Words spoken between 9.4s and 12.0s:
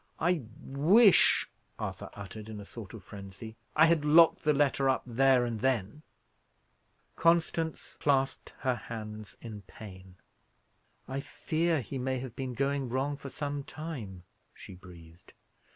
in pain. "I fear he